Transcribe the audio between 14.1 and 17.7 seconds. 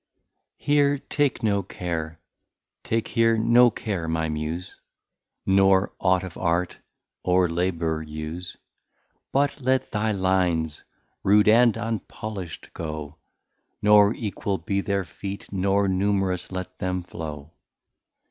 Equal be their Feet, nor Num'rous let them flow.